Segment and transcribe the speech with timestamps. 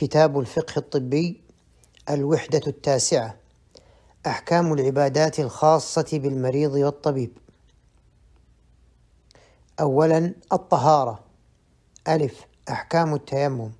[0.00, 1.40] كتاب الفقه الطبي
[2.10, 3.36] الوحدة التاسعة
[4.26, 7.38] أحكام العبادات الخاصة بالمريض والطبيب.
[9.80, 11.20] أولا الطهارة.
[12.08, 13.70] ألف أحكام التيمم.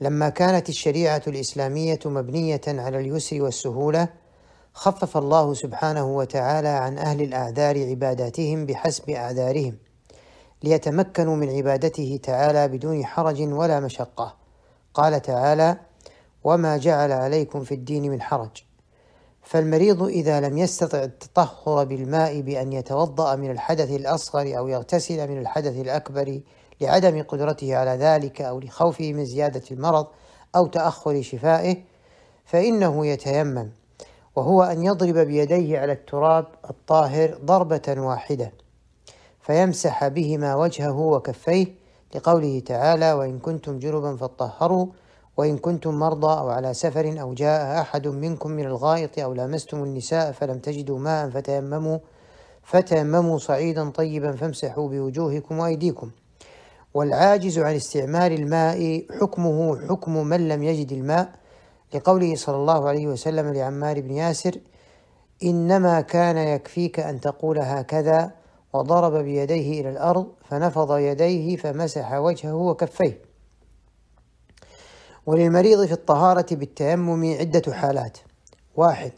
[0.00, 4.08] لما كانت الشريعة الإسلامية مبنية على اليسر والسهولة
[4.74, 9.76] خفف الله سبحانه وتعالى عن أهل الأعذار عباداتهم بحسب أعذارهم
[10.62, 14.45] ليتمكنوا من عبادته تعالى بدون حرج ولا مشقة.
[14.96, 15.76] قال تعالى
[16.44, 18.64] وما جعل عليكم في الدين من حرج.
[19.42, 25.76] فالمريض إذا لم يستطع التطهر بالماء بأن يتوضأ من الحدث الأصغر أو يغتسل من الحدث
[25.80, 26.40] الأكبر
[26.80, 30.06] لعدم قدرته على ذلك أو لخوفه من زيادة المرض
[30.56, 31.76] أو تأخر شفائه
[32.44, 33.70] فإنه يتيمم
[34.36, 38.52] وهو أن يضرب بيديه على التراب الطاهر ضربة واحدة
[39.40, 41.85] فيمسح بهما وجهه وكفيه
[42.16, 44.86] لقوله تعالى وإن كنتم جنبا فاطهروا
[45.36, 50.32] وإن كنتم مرضى أو على سفر أو جاء أحد منكم من الغائط أو لامستم النساء
[50.32, 51.98] فلم تجدوا ماء فتيمموا
[52.62, 56.10] فتيمموا صعيدا طيبا فامسحوا بوجوهكم وأيديكم.
[56.94, 61.28] والعاجز عن استعمال الماء حكمه حكم من لم يجد الماء
[61.94, 64.58] لقوله صلى الله عليه وسلم لعمار بن ياسر
[65.42, 68.30] إنما كان يكفيك أن تقول هكذا
[68.72, 73.22] وضرب بيديه إلى الأرض فنفض يديه فمسح وجهه وكفيه.
[75.26, 78.18] وللمريض في الطهارة بالتيمم عدة حالات.
[78.76, 79.12] واحد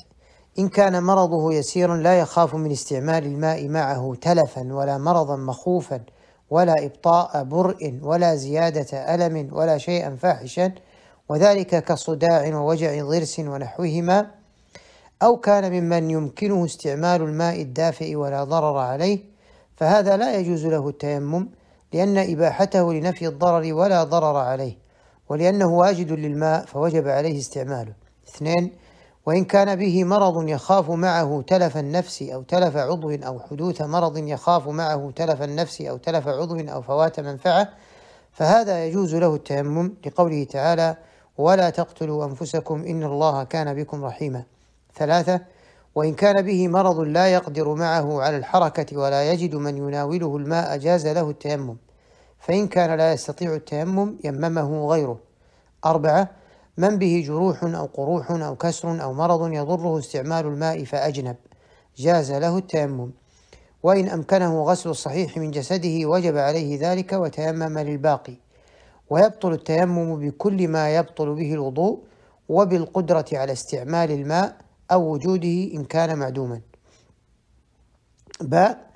[0.58, 6.00] إن كان مرضه يسيرا لا يخاف من استعمال الماء معه تلفا ولا مرضا مخوفا
[6.50, 10.72] ولا إبطاء برء ولا زيادة ألم ولا شيئا فاحشا
[11.28, 14.30] وذلك كصداع ووجع ضرس ونحوهما
[15.22, 19.18] أو كان ممن يمكنه استعمال الماء الدافئ ولا ضرر عليه
[19.78, 21.48] فهذا لا يجوز له التيمم
[21.92, 24.76] لأن إباحته لنفي الضرر ولا ضرر عليه
[25.28, 27.92] ولأنه واجد للماء فوجب عليه استعماله.
[28.28, 28.72] اثنين
[29.26, 34.68] وإن كان به مرض يخاف معه تلف النفس أو تلف عضو أو حدوث مرض يخاف
[34.68, 37.68] معه تلف النفس أو تلف عضو أو فوات منفعة
[38.32, 40.96] فهذا يجوز له التيمم لقوله تعالى
[41.38, 44.42] ولا تقتلوا أنفسكم إن الله كان بكم رحيما
[44.94, 45.40] ثلاثة
[45.98, 51.06] وإن كان به مرض لا يقدر معه على الحركة ولا يجد من يناوله الماء جاز
[51.06, 51.76] له التيمم.
[52.38, 55.18] فإن كان لا يستطيع التيمم يممه غيره.
[55.86, 56.30] أربعة
[56.76, 61.36] من به جروح أو قروح أو كسر أو مرض يضره استعمال الماء فأجنب.
[61.96, 63.10] جاز له التيمم.
[63.82, 68.34] وإن أمكنه غسل الصحيح من جسده وجب عليه ذلك وتيمم للباقي.
[69.10, 71.98] ويبطل التيمم بكل ما يبطل به الوضوء
[72.48, 76.60] وبالقدرة على استعمال الماء أو وجوده إن كان معدوما.
[78.40, 78.90] باء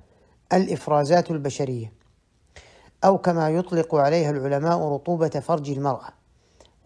[0.52, 1.92] الإفرازات البشرية.
[3.04, 6.08] أو كما يطلق عليها العلماء رطوبة فرج المرأة.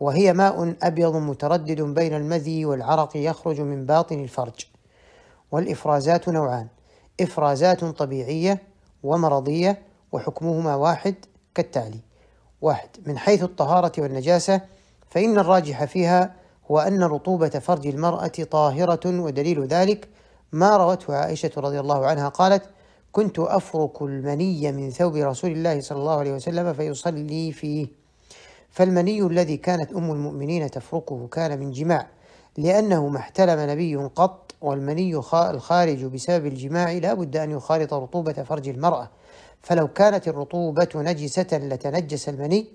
[0.01, 4.67] وهي ماء أبيض متردد بين المذي والعرق يخرج من باطن الفرج.
[5.51, 6.69] والإفرازات نوعان.
[7.21, 8.63] إفرازات طبيعية
[9.03, 11.15] ومرضية وحكمهما واحد
[11.55, 12.01] كالتالي.
[12.61, 14.61] واحد من حيث الطهارة والنجاسة
[15.11, 16.36] فإن الراجح فيها
[16.71, 20.09] هو أن رطوبة فرج المرأة طاهرة ودليل ذلك
[20.53, 22.63] ما روته عائشة رضي الله عنها قالت
[23.13, 27.87] كنت أفرك المني من ثوب رسول الله صلى الله عليه وسلم فيصلي فيه.
[28.71, 32.07] فالمني الذي كانت أم المؤمنين تفركه كان من جماع
[32.59, 38.69] لأنه ما احتلم نبي قط والمني الخارج بسبب الجماع لا بد أن يخالط رطوبة فرج
[38.69, 39.11] المرأة.
[39.63, 42.67] فلو كانت الرطوبة نجسة لتنجس المني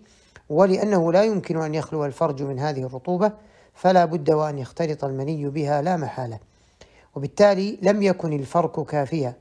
[0.50, 3.32] ولأنه لا يمكن أن يخلو الفرج من هذه الرطوبة
[3.74, 6.40] فلا بد وأن يختلط المني بها لا محالة.
[7.16, 9.36] وبالتالي لم يكن الفرك كافيا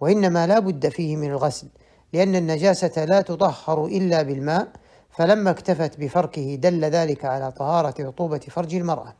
[0.00, 1.68] وإنما لا بد فيه من الغسل
[2.12, 4.68] لأن النجاسة لا تطهر إلا بالماء
[5.10, 9.14] فلما اكتفت بفركه دل ذلك على طهارة رطوبة فرج المرأة.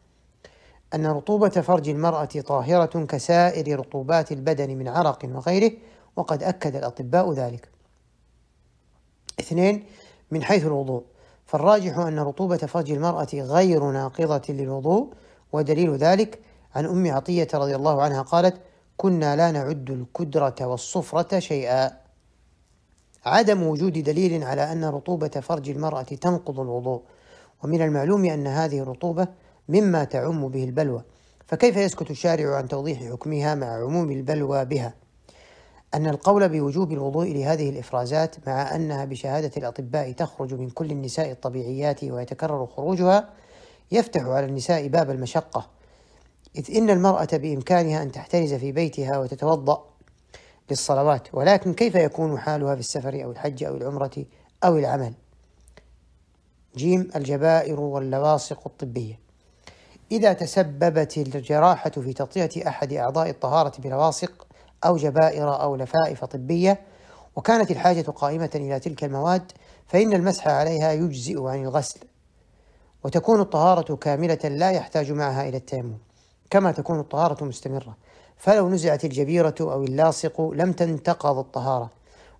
[0.94, 5.72] أن رطوبة فرج المرأة طاهرة كسائر رطوبات البدن من عرق وغيره
[6.16, 7.68] وقد أكد الأطباء ذلك.
[9.40, 9.84] اثنين
[10.30, 11.04] من حيث الوضوء.
[11.46, 15.12] فالراجح أن رطوبة فرج المرأة غير ناقضة للوضوء
[15.52, 16.38] ودليل ذلك
[16.74, 18.60] عن أم عطية رضي الله عنها قالت
[18.96, 21.92] كنا لا نعد الكدرة والصفرة شيئا.
[23.26, 27.02] عدم وجود دليل على أن رطوبة فرج المرأة تنقض الوضوء
[27.64, 29.28] ومن المعلوم أن هذه الرطوبة
[29.68, 31.02] مما تعم به البلوى
[31.46, 34.94] فكيف يسكت الشارع عن توضيح حكمها مع عموم البلوى بها؟
[35.96, 42.04] أن القول بوجوب الوضوء لهذه الإفرازات مع أنها بشهادة الأطباء تخرج من كل النساء الطبيعيات
[42.04, 43.28] ويتكرر خروجها
[43.92, 45.66] يفتح على النساء باب المشقة.
[46.56, 49.84] إذ إن المرأة بإمكانها أن تحترز في بيتها وتتوضأ
[50.70, 54.24] للصلوات ولكن كيف يكون حالها في السفر أو الحج أو العمرة
[54.64, 55.12] أو العمل؟
[56.76, 59.18] جيم الجبائر واللواصق الطبية.
[60.12, 64.45] إذا تسببت الجراحة في تغطية أحد أعضاء الطهارة بلواصق
[64.84, 66.80] أو جبائر أو لفائف طبية
[67.36, 69.52] وكانت الحاجة قائمة إلى تلك المواد
[69.86, 72.00] فإن المسح عليها يجزئ عن الغسل
[73.04, 75.98] وتكون الطهارة كاملة لا يحتاج معها إلى التيمم
[76.50, 77.96] كما تكون الطهارة مستمرة.
[78.36, 81.90] فلو نزعت الجبيرة أو اللاصق لم تنتقض الطهارة.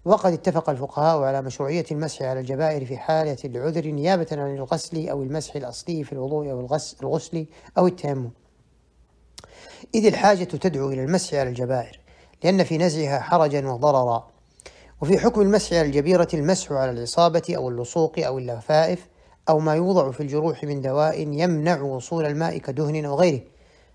[0.04, 5.22] وقد اتفق الفقهاء على مشروعية المسح على الجبائر في حالة العذر نيابة عن الغسل أو
[5.22, 7.46] المسح الأصلي في الوضوء أو الغسل
[7.78, 8.30] أو التيمم.
[9.94, 12.00] إذ الحاجة تدعو إلى المسح على الجبائر.
[12.44, 14.30] لأن في نزعها حرجا وضررا.
[15.00, 19.08] وفي حكم المسح على الجبيرة المسح على العصابة أو اللصوق أو اللفائف
[19.48, 23.40] أو ما يوضع في الجروح من دواء يمنع وصول الماء كدهن أو غيره.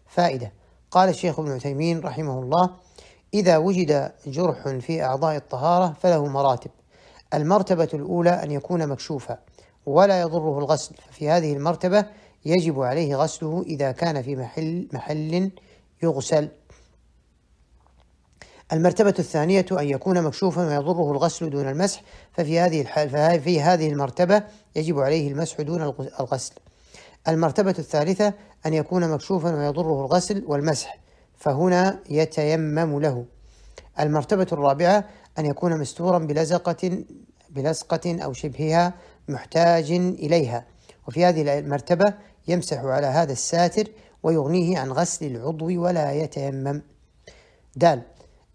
[0.08, 0.52] فائدة
[0.92, 2.70] قال الشيخ ابن عثيمين رحمه الله
[3.34, 6.72] إذا وجد جرح في أعضاء الطهارة فله مراتب.
[7.34, 9.38] المرتبة الأولى أن يكون مكشوفا
[9.86, 10.96] ولا يضره الغسل.
[10.96, 12.06] ففي هذه المرتبة
[12.46, 15.52] يجب عليه غسله إذا كان في محل محل
[16.04, 16.50] يغسل.
[18.74, 22.04] المرتبة الثانية أن يكون مكشوفا ويضره الغسل دون المسح
[22.34, 24.44] ففي هذه الحال ففي هذه المرتبة
[24.76, 25.82] يجب عليه المسح دون
[26.20, 26.54] الغسل.
[27.28, 28.34] المرتبة الثالثة
[28.66, 31.00] أن يكون مكشوفا ويضره الغسل والمسح
[31.38, 33.26] فهنا يتيمم له.
[34.00, 35.06] المرتبة الرابعة
[35.40, 37.04] أن يكون مستورا بلزقة
[37.50, 38.94] بلصقة أو شبهها
[39.28, 40.66] محتاج إليها
[41.08, 42.14] وفي هذه المرتبة
[42.48, 43.88] يمسح على هذا الساتر
[44.24, 46.82] ويغنيه عن غسل العضو ولا يتيمم.
[47.76, 48.02] دال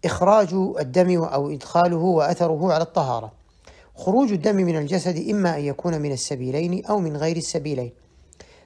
[0.05, 3.31] إخراج الدم أو إدخاله وأثره على الطهارة.
[3.95, 7.91] خروج الدم من الجسد إما أن يكون من السبيلين أو من غير السبيلين.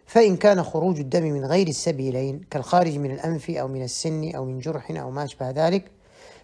[0.06, 4.60] فإن كان خروج الدم من غير السبيلين كالخارج من الأنف أو من السن أو من
[4.60, 5.92] جرح أو ما أشبه ذلك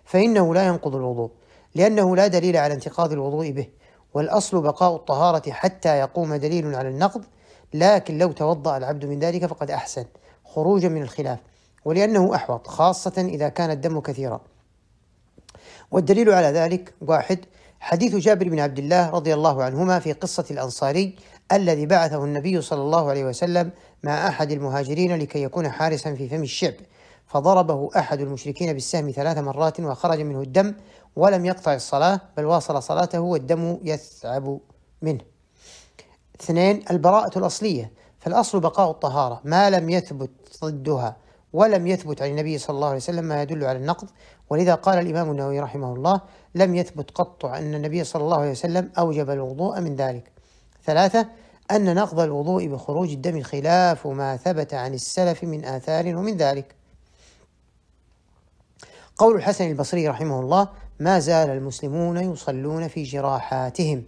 [0.06, 1.32] فإنه لا ينقض الوضوء
[1.76, 3.68] لأنه لا دليل على انتقاض الوضوء به.
[4.14, 7.24] والأصل بقاء الطهارة حتى يقوم دليل على النقض
[7.74, 10.06] لكن لو توضأ العبد من ذلك فقد أحسن.
[10.46, 11.40] خروجا من الخلاف
[11.86, 14.42] ولأنه أحوط خاصة إذا كان الدم كثيرا.
[15.92, 17.40] والدليل على ذلك واحد
[17.80, 21.16] حديث جابر بن عبد الله رضي الله عنهما في قصة الأنصاري
[21.52, 23.72] الذي بعثه النبي صلى الله عليه وسلم
[24.04, 26.74] مع أحد المهاجرين لكي يكون حارسا في فم الشعب.
[27.28, 30.74] فضربه أحد المشركين بالسهم ثلاث مرات وخرج منه الدم
[31.16, 34.60] ولم يقطع الصلاة بل واصل صلاته والدم يثعب
[35.02, 35.22] منه.
[36.42, 37.92] اثنين البراءة الأصلية.
[38.20, 40.32] فالأصل بقاء الطهارة ما لم يثبت
[40.64, 41.16] ضدها.
[41.58, 44.08] ولم يثبت عن النبي صلى الله عليه وسلم ما يدل على النقض.
[44.50, 46.22] ولذا قال الإمام النووي رحمه الله
[46.56, 50.32] لم يثبت قط أن النبي صلى الله عليه وسلم أوجب الوضوء من ذلك.
[50.86, 51.28] ثلاثة
[51.72, 56.76] أن نقض الوضوء بخروج الدم خلاف ما ثبت عن السلف من آثار ومن ذلك.
[59.18, 60.70] قول الحسن البصري رحمه الله
[61.00, 64.04] ما زال المسلمون يصلون في جراحاتهم.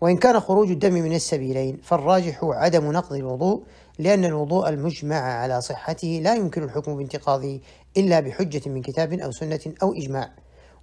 [0.00, 3.62] وإن كان خروج الدم من السبيلين فالراجح عدم نقض الوضوء
[4.00, 7.60] لأن الوضوء المجمع على صحته لا يمكن الحكم بانتقاضه
[7.96, 10.30] إلا بحجة من كتاب أو سنة أو إجماع.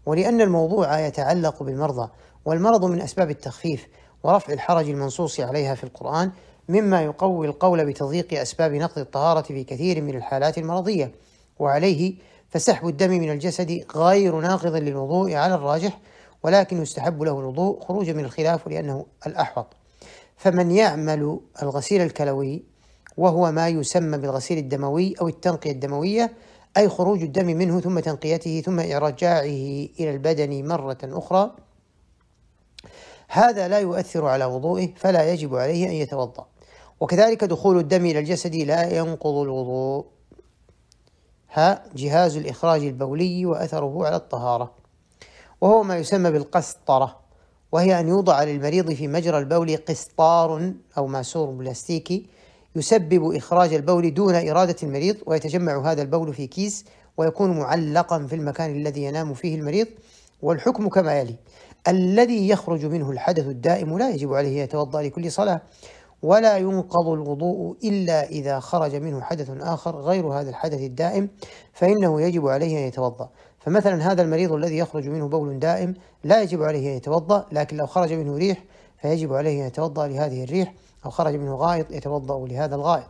[0.06, 2.10] ولأن الموضوع يتعلق بالمرضى
[2.46, 3.88] والمرض من أسباب التخفيف
[4.24, 6.32] ورفع الحرج المنصوص عليها في القرآن
[6.70, 11.12] مما يقوي القول بتضييق أسباب نقض الطهارة في كثير من الحالات المرضية.
[11.60, 12.16] وعليه
[12.50, 16.00] فسحب الدم من الجسد غير ناقض للوضوء على الراجح
[16.44, 19.68] ولكن يستحب له الوضوء خروجا من الخلاف لأنه الأحوط.
[20.38, 22.77] فمن يعمل الغسيل الكلوي
[23.18, 26.34] وهو ما يسمى بالغسيل الدموي أو التنقية الدموية
[26.78, 29.42] أي خروج الدم منه ثم تنقيته ثم إرجاعه
[30.00, 31.52] إلى البدن مرة أخرى.
[33.28, 36.46] هذا لا يؤثر على وضوئه فلا يجب عليه أن يتوضأ.
[37.00, 40.06] وكذلك دخول الدم إلى الجسد لا ينقض الوضوء.
[41.54, 44.72] ها جهاز الإخراج البولي وأثره على الطهارة.
[45.62, 47.20] وهو ما يسمى بالقسطرة
[47.72, 52.26] وهي أن يوضع للمريض في مجرى البول قسطار أو ماسور بلاستيكي
[52.78, 56.86] يسبب إخراج البول دون إرادة المريض ويتجمع هذا البول في كيس
[57.18, 59.88] ويكون معلقا في المكان الذي ينام فيه المريض.
[60.42, 61.36] والحكم كما يلي
[61.88, 65.62] الذي يخرج منه الحدث الدائم لا يجب عليه يتوضأ لكل صلاة
[66.22, 71.30] ولا ينقض الوضوء إلا إذا خرج منه حدث آخر غير هذا الحدث الدائم
[71.74, 73.30] فإنه يجب عليه أن يتوضأ.
[73.60, 75.94] فمثلا هذا المريض الذي يخرج منه بول دائم
[76.24, 78.64] لا يجب عليه أن يتوضأ لكن لو خرج منه ريح
[79.02, 80.74] فيجب عليه أن يتوضأ لهذه الريح.
[81.06, 83.08] أو خرج منه غائط يتوضأ لهذا الغائط.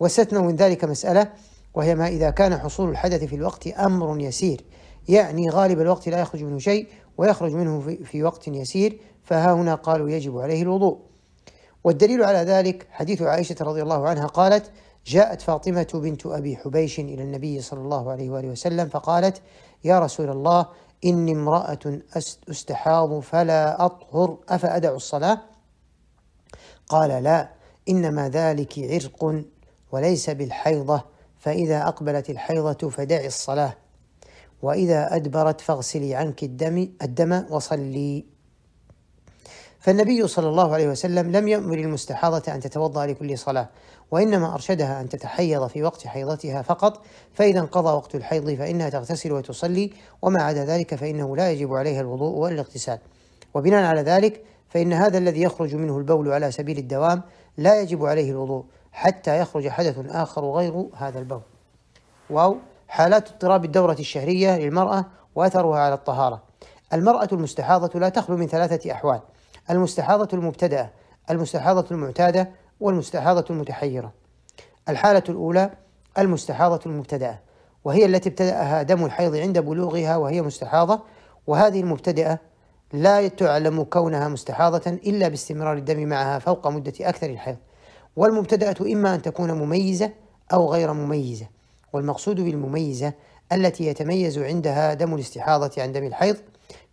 [0.00, 1.30] واستثنوا من ذلك مسألة
[1.74, 4.64] وهي ما إذا كان حصول الحدث في الوقت أمر يسير.
[5.08, 6.86] يعني غالب الوقت لا يخرج منه شيء
[7.18, 10.98] ويخرج منه في, وقت يسير فها هنا قالوا يجب عليه الوضوء.
[11.84, 14.70] والدليل على ذلك حديث عائشة رضي الله عنها قالت
[15.06, 19.42] جاءت فاطمة بنت أبي حبيش إلى النبي صلى الله عليه وآله وسلم فقالت
[19.84, 20.66] يا رسول الله
[21.04, 21.78] إني امرأة
[22.50, 25.40] أستحاض فلا أطهر أفأدع الصلاة؟
[26.94, 27.48] قال لا
[27.88, 29.44] إنما ذلك عرق
[29.92, 31.04] وليس بالحيضة
[31.38, 33.74] فإذا أقبلت الحيضة فدعي الصلاة
[34.62, 38.24] وإذا أدبرت فاغسلي عنك الدم الدم وصلي.
[39.78, 43.68] فالنبي صلى الله عليه وسلم لم يأمر المستحاضة أن تتوضأ لكل صلاة
[44.10, 49.92] وإنما أرشدها أن تتحيض في وقت حيضتها فقط فإذا انقضى وقت الحيض فإنها تغتسل وتصلي
[50.22, 52.98] وما عدا ذلك فإنه لا يجب عليها الوضوء ولا الاغتسال
[53.54, 57.22] وبناء على ذلك فإن هذا الذي يخرج منه البول على سبيل الدوام
[57.56, 61.40] لا يجب عليه الوضوء حتى يخرج حدث آخر غير هذا البول.
[62.30, 62.56] واو.
[62.88, 65.04] حالات اضطراب الدورة الشهرية للمرأة
[65.34, 66.42] وأثرها على الطهارة.
[66.92, 69.20] المرأة المستحاضة لا تخلو من ثلاثة أحوال
[69.70, 70.90] المستحاضة المبتدأة
[71.30, 72.50] المستحاضة المعتادة
[72.80, 74.12] والمستحاضة المتحيرة.
[74.88, 75.70] الحالة الأولى
[76.18, 77.38] المستحاضة المبتدأة
[77.84, 81.00] وهي التي ابتدأها دم الحيض عند بلوغها وهي مستحاضة
[81.46, 82.38] وهذه المبتدأة
[82.94, 87.56] لا تعلم كونها مستحاضة إلا باستمرار الدم معها فوق مدة أكثر الحيض.
[88.16, 90.10] والمبتدأة إما أن تكون مميزة
[90.52, 91.46] أو غير مميزة.
[91.92, 93.12] والمقصود بالمميزة
[93.52, 96.36] التي يتميز عندها دم الاستحاضة عن دم الحيض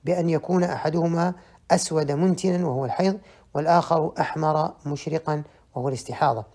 [0.03, 1.33] بأن يكون أحدهما
[1.71, 3.17] أسود منتنا وهو الحيض
[3.53, 5.43] والآخر أحمر مشرقا
[5.75, 6.45] وهو الاستحاضة.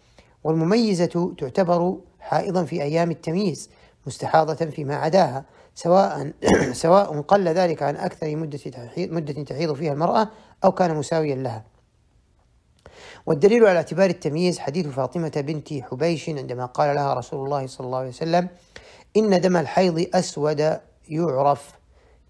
[0.45, 3.71] والمميزة تعتبر حائضا في أيام التمييز
[4.07, 5.45] مستحاضة فيما عداها.
[5.77, 6.33] سواء
[6.85, 8.59] سواء قل ذلك عن أكثر مدة
[8.97, 10.29] مدة تحيض فيها المرأة
[10.65, 11.65] أو كان مساويا لها.
[13.27, 17.99] والدليل على اعتبار التمييز حديث فاطمة بنت حبيش عندما قال لها رسول الله صلى الله
[17.99, 18.49] عليه وسلم:
[19.17, 21.73] إن دم الحيض أسود يعرف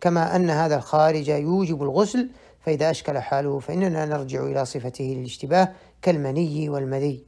[0.00, 2.28] كما أن هذا الخارج يوجب الغسل
[2.60, 5.72] فإذا أشكل حاله فإننا نرجع إلى صفته للاشتباه
[6.02, 7.24] كالمني والمذي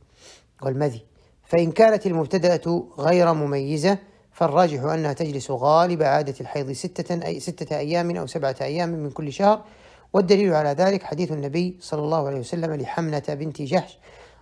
[0.63, 1.03] والمذي
[1.45, 3.99] فإن كانت المبتدأة غير مميزة
[4.39, 9.33] فالراجح أنها تجلس غالب عادة الحيض ستة, أي ستة أيام أو سبعة أيام من كل
[9.33, 9.65] شهر
[10.13, 13.99] والدليل على ذلك حديث النبي صلى الله عليه وسلم لحمنة بنت جحش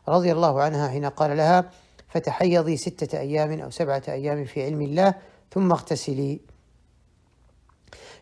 [0.09, 1.71] رضي الله عنها حين قال لها
[2.09, 5.15] فتحيضي ستة أيام أو سبعة أيام في علم الله
[5.55, 6.41] ثم اغتسلي.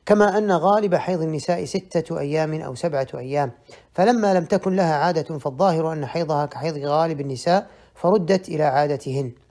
[0.06, 3.52] كما أن غالب حيض النساء ستة أيام أو سبعة أيام
[3.92, 9.43] فلما لم تكن لها عادة فالظاهر أن حيضها كحيض غالب النساء فردت إلى عادتهن.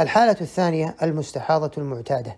[0.00, 2.36] الحالة الثانية المستحاضة المعتادة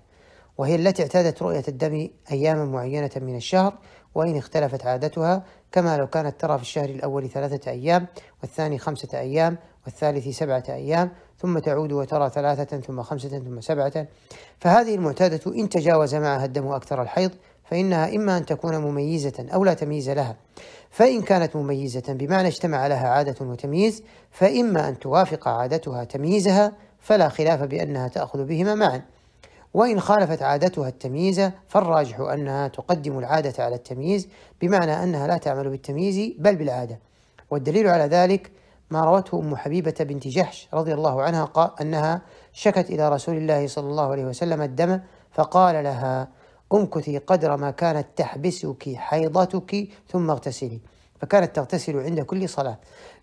[0.58, 3.74] وهي التي اعتادت رؤية الدم أياما معينة من الشهر
[4.14, 8.06] وإن اختلفت عادتها كما لو كانت ترى في الشهر الأول ثلاثة أيام
[8.42, 14.06] والثاني خمسة أيام والثالث سبعة أيام ثم تعود وترى ثلاثة ثم خمسة ثم سبعة.
[14.60, 17.30] فهذه المعتادة إن تجاوز معها الدم أكثر الحيض
[17.64, 20.36] فإنها إما أن تكون مميزة أو لا تمييز لها.
[20.90, 27.62] فإن كانت مميزة بمعنى اجتمع لها عادة وتمييز فإما أن توافق عادتها تمييزها فلا خلاف
[27.62, 29.02] بأنها تأخذ بهما معا.
[29.74, 34.28] وإن خالفت عادتها التمييز فالراجح أنها تقدم العادة على التمييز
[34.60, 36.98] بمعنى أنها لا تعمل بالتمييز بل بالعادة.
[37.50, 38.50] والدليل على ذلك
[38.90, 43.66] ما روته أم حبيبة بنت جحش رضي الله عنها قال أنها شكت إلى رسول الله
[43.66, 45.00] صلى الله عليه وسلم الدم
[45.32, 46.28] فقال لها
[46.72, 50.80] أمكثي قدر ما كانت تحبسك حيضتك ثم اغتسلي.
[51.20, 52.78] فكانت تغتسل عند كل صلاة.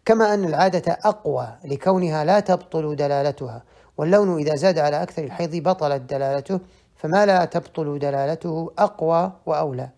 [0.10, 3.64] كما أن العادة أقوى لكونها لا تبطل دلالتها
[3.98, 6.60] واللون إذا زاد على أكثر الحيض بطلت دلالته
[6.96, 9.90] فما لا تبطل دلالته أقوى وأولى.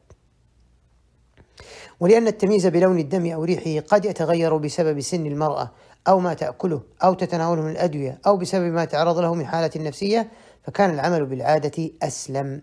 [1.99, 5.71] ولأن التمييز بلون الدم أو ريحه قد يتغير بسبب سن المرأة
[6.07, 10.29] أو ما تأكله أو تتناوله من الأدوية أو بسبب ما تعرض له من حالة نفسية
[10.63, 12.61] فكان العمل بالعادة أسلم.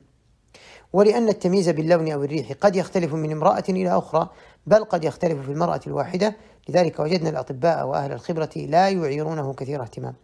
[0.93, 4.29] ولأن التمييز باللون أو الريح قد يختلف من امرأة إلى أخرى
[4.67, 6.37] بل قد يختلف في المرأة الواحدة
[6.69, 10.15] لذلك وجدنا الأطباء وأهل الخبرة لا يعيرونه كثير اهتمام.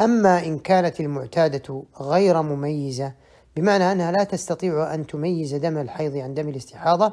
[0.00, 3.12] أما إن كانت المعتادة غير مميزة
[3.56, 7.12] بمعنى أنها لا تستطيع أن تميز دم الحيض عن دم الاستحاضة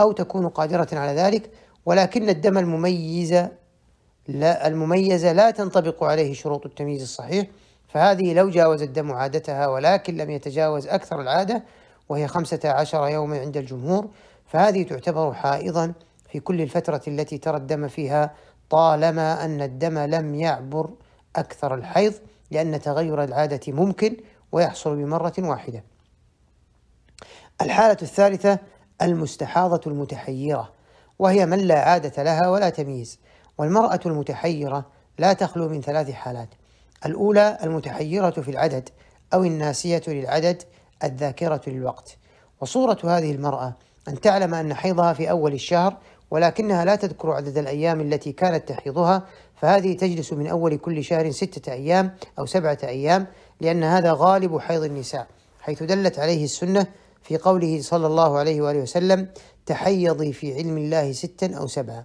[0.00, 1.50] أو تكون قادرة على ذلك
[1.86, 3.32] ولكن الدم المميز
[4.28, 7.46] لا المميز لا تنطبق عليه شروط التمييز الصحيح
[7.88, 11.62] فهذه لو جاوز الدم عادتها ولكن لم يتجاوز أكثر العادة
[12.08, 14.08] وهي خمسة عشر يوما عند الجمهور
[14.46, 15.92] فهذه تعتبر حائضا
[16.32, 18.34] في كل الفترة التي ترى الدم فيها
[18.70, 20.90] طالما أن الدم لم يعبر
[21.36, 22.14] أكثر الحيض
[22.50, 24.16] لأن تغير العادة ممكن
[24.52, 25.84] ويحصل بمرة واحدة.
[27.62, 28.58] الحالة الثالثة
[29.02, 30.72] المستحاضة المتحيرة
[31.18, 33.18] وهي من لا عادة لها ولا تمييز
[33.58, 34.86] والمرأة المتحيرة
[35.18, 36.48] لا تخلو من ثلاث حالات
[37.06, 38.88] الأولى المتحيرة في العدد
[39.34, 40.62] أو الناسية للعدد
[41.04, 42.16] الذاكرة للوقت
[42.60, 43.74] وصورة هذه المرأة
[44.08, 45.96] أن تعلم أن حيضها في أول الشهر
[46.32, 51.72] ولكنها لا تذكر عدد الأيام التي كانت تحيضها فهذه تجلس من أول كل شهر ستة
[51.72, 53.26] أيام أو سبعة أيام
[53.60, 55.26] لأن هذا غالب حيض النساء
[55.60, 56.86] حيث دلت عليه السنة
[57.22, 59.28] في قوله صلى الله عليه وآله وسلم
[59.66, 62.04] تحيضي في علم الله ستا أو سبعا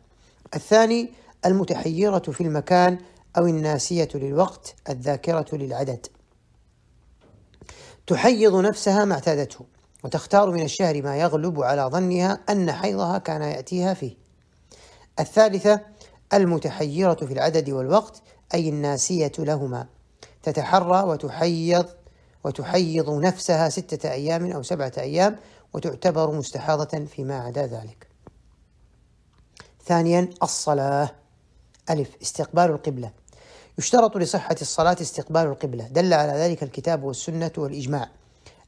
[0.56, 1.10] الثاني
[1.46, 2.98] المتحيرة في المكان
[3.38, 6.08] أو الناسية للوقت الذاكرة للعدد.
[8.08, 9.66] تحيض نفسها ما اعتادته.
[10.08, 14.16] وتختار من الشهر ما يغلب على ظنها أن حيضها كان يأتيها فيه.
[15.20, 15.82] الثالثة
[16.34, 18.22] المتحيرة في العدد والوقت
[18.54, 19.88] أي الناسية لهما.
[20.44, 21.86] تتحرى وتحيض
[22.44, 25.36] وتحيض نفسها ستة أيام أو سبعة أيام
[25.74, 28.08] وتعتبر مستحاضة فيما عدا ذلك.
[29.86, 31.12] ثانيا الصلاة.
[31.90, 33.12] ألف استقبال القبلة.
[33.78, 35.88] يشترط لصحة الصلاة استقبال القبلة.
[35.88, 38.17] دل على ذلك الكتاب والسنة والإجماع.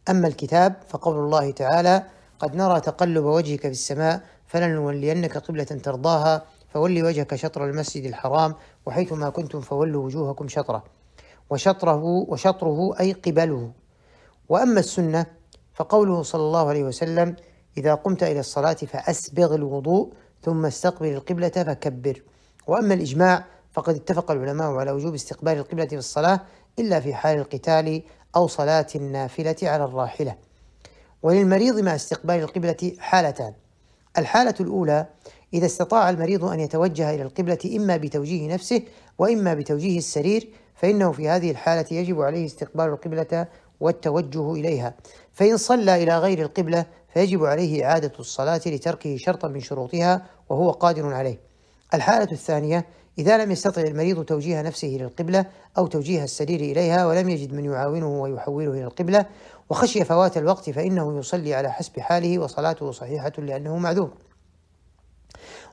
[0.09, 2.03] أما الكتاب فقول الله تعالى
[2.39, 9.13] قد نرى تقلب وجهك في السماء فلنولينك قبلة ترضاها فولي وجهك شطر المسجد الحرام وحيث
[9.13, 10.83] ما كنتم فولوا وجوهكم شطره.
[11.49, 13.71] وشطره وشطره أي قبله.
[14.49, 15.25] وأما السنة
[15.73, 17.35] فقوله صلى الله عليه وسلم
[17.77, 20.13] إذا قمت إلى الصلاة فأسبغ الوضوء
[20.43, 22.21] ثم استقبل القبلة فكبر.
[22.67, 26.39] وأما الإجماع فقد اتفق العلماء على وجوب استقبال القبلة في الصلاة
[26.79, 28.01] إلا في حال القتال
[28.35, 30.35] أو صلاة النافلة على الراحلة.
[31.23, 33.53] وللمريض مع استقبال القبلة حالتان.
[34.17, 35.05] الحالة الأولى
[35.53, 38.81] إذا استطاع المريض أن يتوجه إلى القبلة إما بتوجيه نفسه
[39.17, 43.47] وإما بتوجيه السرير فإنه في هذه الحالة يجب عليه استقبال القبلة
[43.79, 44.93] والتوجه إليها.
[45.33, 51.13] فإن صلى إلى غير القبلة فيجب عليه إعادة الصلاة لتركه شرطا من شروطها وهو قادر
[51.13, 51.39] عليه.
[51.93, 52.85] الحالة الثانية
[53.17, 55.45] إذا لم يستطع المريض توجيه نفسه إلى القبلة
[55.77, 59.25] أو توجيه السرير إليها ولم يجد من يعاونه ويحوله إلى القبلة
[59.69, 64.11] وخشي فوات الوقت فإنه يصلي على حسب حاله وصلاته صحيحة لأنه معذور.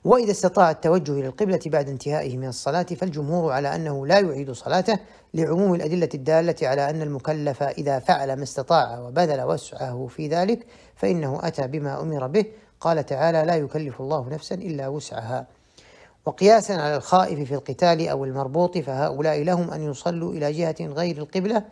[0.04, 4.98] وإذا استطاع التوجه إلى القبلة بعد انتهائه من الصلاة فالجمهور على أنه لا يعيد صلاته
[5.34, 11.40] لعموم الأدلة الدالة على أن المكلف إذا فعل ما استطاع وبذل وسعه في ذلك فإنه
[11.42, 12.44] أتى بما أمر به.
[12.80, 15.46] قال تعالى لا يكلف الله نفسا إلا وسعها.
[16.26, 21.64] وقياسا على الخائف في القتال أو المربوط فهؤلاء لهم أن يصلوا إلى جهة غير القبلة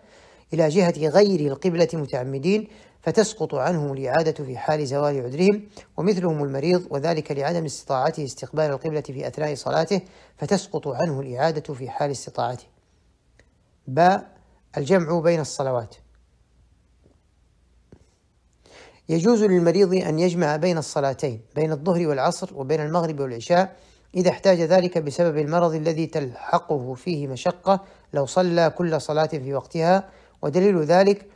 [0.53, 2.69] إلى جهة غير القبلة متعمدين
[3.03, 5.63] فتسقط عنهم الإعادة في حال زوال عذرهم
[5.97, 10.01] ومثلهم المريض وذلك لعدم استطاعته استقبال القبلة في أثناء صلاته
[10.37, 12.65] فتسقط عنه الإعادة في حال استطاعته.
[13.87, 14.35] باء
[14.77, 15.95] الجمع بين الصلوات
[19.09, 23.77] يجوز للمريض أن يجمع بين الصلاتين بين الظهر والعصر وبين المغرب والعشاء
[24.17, 27.81] إذا احتاج ذلك بسبب المرض الذي تلحقه فيه مشقة
[28.15, 30.09] لو صلى كل صلاة في وقتها.
[30.43, 31.27] ودليل ذلك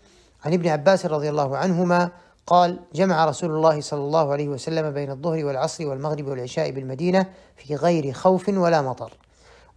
[0.44, 2.10] عن ابن عباس رضي الله عنهما
[2.46, 7.74] قال جمع رسول الله صلى الله عليه وسلم بين الظهر والعصر والمغرب والعشاء بالمدينة في
[7.74, 9.12] غير خوف ولا مطر.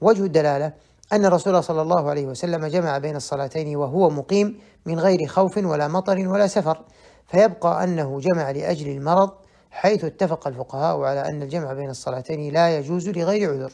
[0.02, 0.74] وجه الدلالة
[1.14, 5.88] أن الرسول صلى الله عليه وسلم جمع بين الصلاتين وهو مقيم من غير خوف ولا
[5.88, 6.82] مطر ولا سفر.
[7.28, 9.32] فيبقى أنه جمع لأجل المرض
[9.71, 13.71] حيث اتفق الفقهاء على أن الجمع بين الصلاتين لا يجوز لغير عذر.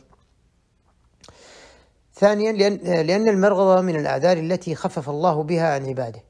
[2.14, 6.24] ثانيا لأن, لأن المرض من الأعذار التي خفف الله بها عن عباده.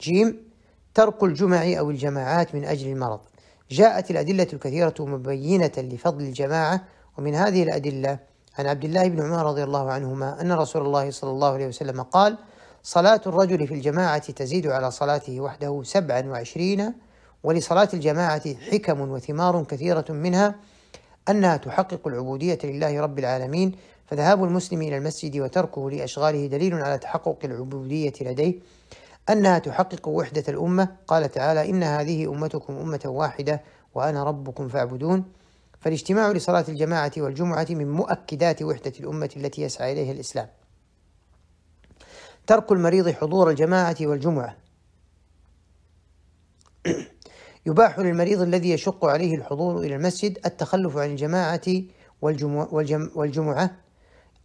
[0.00, 0.48] جيم
[0.94, 3.20] ترك الجمع أو الجماعات من أجل المرض.
[3.70, 6.84] جاءت الأدلة الكثيرة مبينة لفضل الجماعة
[7.18, 8.18] ومن هذه الأدلة
[8.58, 12.02] عن عبد الله بن عمر رضي الله عنهما أن رسول الله صلى الله عليه وسلم
[12.02, 12.38] قال
[12.82, 16.94] صلاة الرجل في الجماعة تزيد على صلاته وحده سبعا وعشرين
[17.48, 20.54] ولصلاة الجماعة حكم وثمار كثيرة منها
[21.28, 23.72] أنها تحقق العبودية لله رب العالمين
[24.06, 28.54] فذهاب المسلم إلى المسجد وتركه لأشغاله دليل على تحقق العبودية لديه.
[29.30, 30.88] أنها تحقق وحدة الأمة.
[31.06, 33.62] قال تعالى إن هذه أمتكم أمة واحدة
[33.94, 35.24] وأنا ربكم فاعبدون.
[35.80, 40.48] فالاجتماع لصلاة الجماعة والجمعة من مؤكدات وحدة الأمة التي يسعى إليها الإسلام.
[42.46, 44.67] ترك المريض حضور الجماعة والجمعة.
[47.68, 51.60] يباح للمريض الذي يشق عليه الحضور إلى المسجد التخلف عن الجماعة
[53.14, 53.70] والجمعة,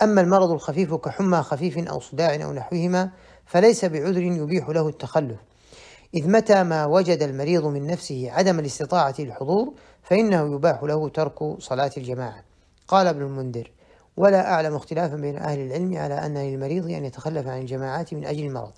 [0.02, 3.10] أما المرض الخفيف كحمى خفيف أو صداع أو نحوهما
[3.46, 5.38] فليس بعذر يبيح له التخلف.
[6.14, 11.92] إذ متى ما وجد المريض من نفسه عدم الاستطاعة للحضور فإنه يباح له ترك صلاة
[11.98, 12.44] الجماعة.
[12.88, 13.72] قال ابن المنذر
[14.18, 18.46] ولا أعلم اختلافا بين أهل العلم على أن للمريض أن يتخلف عن الجماعات من أجل
[18.46, 18.72] المرض.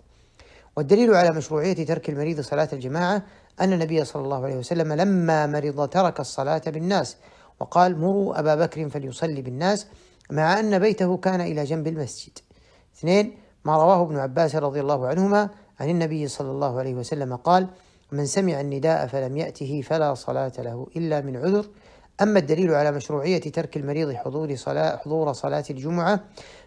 [0.77, 3.23] والدليل على مشروعية ترك المريض صلاة الجماعة
[3.61, 7.17] أن النبي صلى الله عليه وسلم لما مرض ترك الصلاة بالناس
[7.59, 9.87] وقال مروا أبا بكر فليصلي بالناس
[10.31, 12.39] مع أن بيته كان إلى جنب المسجد.
[12.97, 17.67] اثنين ما رواه ابن عباس رضي الله عنهما عن النبي صلى الله عليه وسلم قال
[18.11, 21.65] من سمع النداء فلم يأته فلا صلاة له إلا من عذر.
[22.21, 26.19] أما الدليل على مشروعية ترك المريض حضور صلاة حضور صلاة الجمعة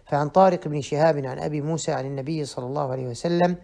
[0.05, 3.55] فعن طارق بن شهاب عن أبي موسى عن النبي صلى الله عليه وسلم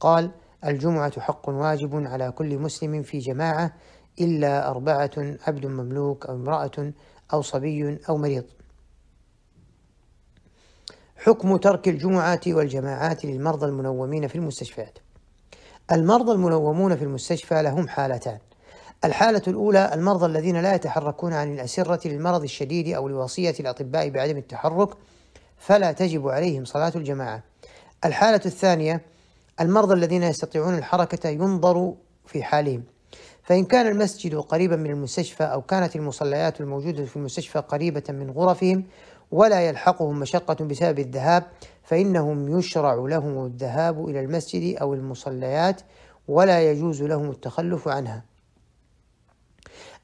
[0.00, 0.30] قال
[0.66, 3.72] الجمعة حق واجب على كل مسلم في جماعة
[4.20, 5.10] إلا أربعة
[5.46, 6.92] عبد مملوك أو امرأة
[7.32, 8.44] أو صبي أو مريض.
[11.16, 14.98] حكم ترك الجمعة والجماعات للمرضى المنومين في المستشفيات.
[15.92, 18.38] المرضى المنومون في المستشفى لهم حالتان.
[19.04, 24.88] الحالة الأولى المرضى الذين لا يتحركون عن الأسرة للمرض الشديد أو لوصية الأطباء بعدم التحرك
[25.58, 27.42] فلا تجب عليهم صلاة الجماعة.
[28.04, 29.00] الحالة الثانية
[29.60, 31.94] المرضى الذين يستطيعون الحركة ينظر
[32.26, 32.82] في حالهم
[33.42, 38.84] فإن كان المسجد قريبا من المستشفى أو كانت المصليات الموجودة في المستشفى قريبة من غرفهم
[39.30, 41.46] ولا يلحقهم مشقة بسبب الذهاب
[41.82, 45.80] فإنهم يشرع لهم الذهاب إلى المسجد أو المصليات
[46.28, 48.24] ولا يجوز لهم التخلف عنها.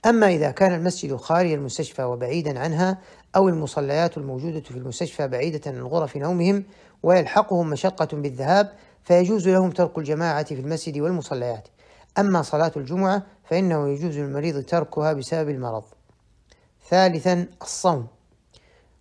[0.07, 2.99] أما إذا كان المسجد خارج المستشفى وبعيدا عنها
[3.37, 6.65] أو المصليات الموجودة في المستشفى بعيدة عن غرف نومهم
[7.03, 8.73] ويلحقهم مشقة بالذهاب
[9.09, 11.69] فيجوز لهم ترك الجماعة في المسجد والمصليات.
[12.19, 15.85] أما صلاة الجمعة فإنه يجوز للمريض تركها بسبب المرض.
[16.91, 18.07] ثالثا الصوم.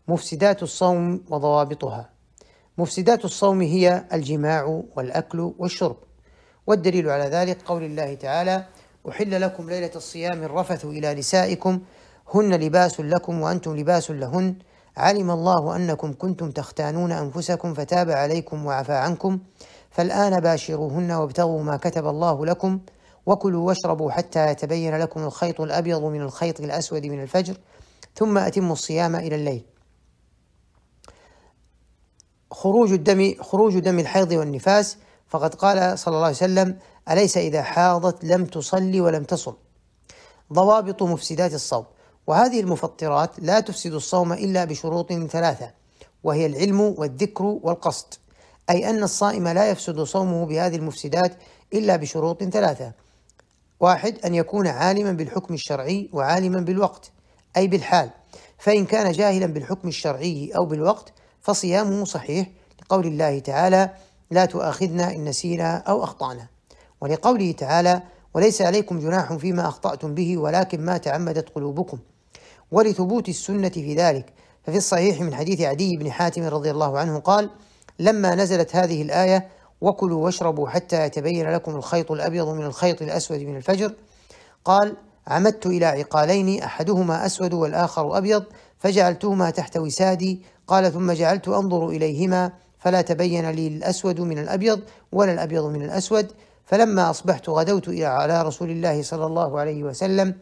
[0.07, 2.09] مفسدات الصوم وضوابطها.
[2.77, 5.97] مفسدات الصوم هي الجماع والأكل والشرب.
[6.67, 8.65] والدليل على ذلك قول الله تعالى
[9.09, 11.79] أحل لكم ليلة الصيام الرفث إلى نسائكم
[12.33, 14.55] هن لباس لكم وأنتم لباس لهن.
[14.97, 19.39] علم الله أنكم كنتم تختانون أنفسكم فتاب عليكم وعفى عنكم.
[19.89, 22.79] فالآن باشروهن وابتغوا ما كتب الله لكم
[23.25, 27.57] وكلوا واشربوا حتى يتبين لكم الخيط الأبيض من الخيط الأسود من الفجر
[28.15, 29.65] ثم أتموا الصيام إلى الليل.
[32.51, 34.97] خروج الدم خروج دم الحيض والنفاس.
[35.27, 39.53] فقد قال صلى الله عليه وسلم أليس إذا حاضت لم تصلي ولم تصم؟
[40.53, 41.85] ضوابط مفسدات الصوم.
[42.27, 45.71] وهذه المفطرات لا تفسد الصوم إلا بشروط ثلاثة
[46.23, 48.13] وهي العلم والذكر والقصد.
[48.69, 51.37] أي أن الصائم لا يفسد صومه بهذه المفسدات
[51.73, 52.91] إلا بشروط ثلاثة.
[53.79, 57.11] واحد أن يكون عالما بالحكم الشرعي وعالما بالوقت
[57.57, 58.09] أي بالحال.
[58.57, 62.47] فإن كان جاهلا بالحكم الشرعي أو بالوقت فصيامه صحيح
[62.81, 63.89] لقول الله تعالى
[64.31, 66.47] لا تؤاخذنا إن نسينا أو أخطأنا
[67.01, 68.01] ولقوله تعالى
[68.33, 71.99] وليس عليكم جناح فيما أخطأتم به ولكن ما تعمدت قلوبكم
[72.71, 74.33] ولثبوت السنة في ذلك.
[74.63, 77.49] ففي الصحيح من حديث عدي بن حاتم رضي الله عنه قال
[77.99, 79.47] لما نزلت هذه الآية
[79.81, 83.93] وكلوا واشربوا حتى يتبين لكم الخيط الأبيض من الخيط الأسود من الفجر
[84.65, 84.95] قال
[85.27, 88.43] عمدت إلى عقالين أحدهما أسود والآخر أبيض
[88.79, 94.79] فجعلتهما تحت وسادي قال ثم جعلت أنظر إليهما فلا تبين لي الأسود من الأبيض
[95.11, 96.31] ولا الأبيض من الأسود
[96.65, 100.35] فلما أصبحت غدوت إلى على رسول الله صلى الله عليه وسلم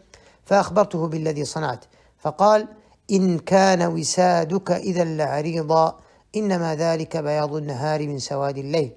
[0.46, 1.86] فأخبرته بالذي صنعت
[2.20, 2.68] فقال
[3.12, 6.00] إن كان وسادك إذا لعريضا
[6.36, 8.92] إنما ذلك بياض النهار من سواد الليل.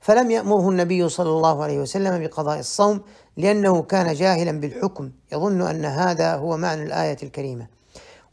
[0.00, 3.00] فلم يأمره النبي صلى الله عليه وسلم بقضاء الصوم
[3.36, 5.10] لأنه كان جاهلا بالحكم.
[5.32, 7.66] يظن أن هذا هو معنى الآية الكريمة.